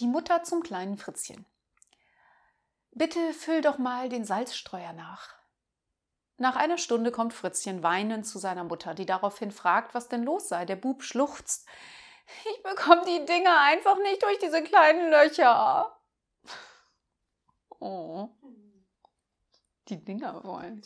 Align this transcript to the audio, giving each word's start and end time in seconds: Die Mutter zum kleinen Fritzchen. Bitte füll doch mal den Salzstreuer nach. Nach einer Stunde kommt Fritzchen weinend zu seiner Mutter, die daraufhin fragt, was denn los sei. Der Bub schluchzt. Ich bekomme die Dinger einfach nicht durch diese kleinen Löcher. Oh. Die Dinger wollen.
Die 0.00 0.06
Mutter 0.06 0.42
zum 0.42 0.62
kleinen 0.62 0.96
Fritzchen. 0.96 1.46
Bitte 2.90 3.32
füll 3.32 3.60
doch 3.60 3.78
mal 3.78 4.08
den 4.08 4.24
Salzstreuer 4.24 4.92
nach. 4.92 5.34
Nach 6.36 6.56
einer 6.56 6.78
Stunde 6.78 7.12
kommt 7.12 7.32
Fritzchen 7.32 7.82
weinend 7.82 8.26
zu 8.26 8.38
seiner 8.38 8.64
Mutter, 8.64 8.94
die 8.94 9.06
daraufhin 9.06 9.52
fragt, 9.52 9.94
was 9.94 10.08
denn 10.08 10.24
los 10.24 10.48
sei. 10.48 10.64
Der 10.64 10.76
Bub 10.76 11.02
schluchzt. 11.02 11.68
Ich 12.44 12.62
bekomme 12.62 13.04
die 13.04 13.24
Dinger 13.24 13.60
einfach 13.60 13.98
nicht 13.98 14.22
durch 14.22 14.38
diese 14.38 14.62
kleinen 14.62 15.10
Löcher. 15.10 15.96
Oh. 17.78 18.30
Die 19.88 20.02
Dinger 20.02 20.42
wollen. 20.42 20.82